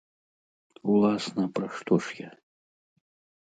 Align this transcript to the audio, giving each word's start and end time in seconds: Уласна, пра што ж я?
Уласна, 0.93 1.45
пра 1.59 1.67
што 1.77 1.93
ж 2.07 2.17
я? 2.27 2.31